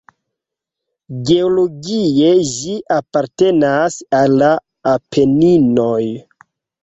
[1.29, 4.49] Geologie ĝi apartenas al la
[4.95, 6.03] Apeninoj.